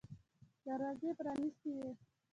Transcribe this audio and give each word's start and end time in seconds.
دروازې 0.65 1.09
پرانیستې 1.17 1.69
وې. 1.77 1.91